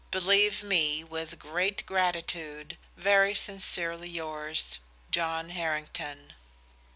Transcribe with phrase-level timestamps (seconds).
[0.09, 4.79] "Believe me, with great gratitude, "Very sincerely yours,
[5.11, 6.33] "JOHN HARRINGTON."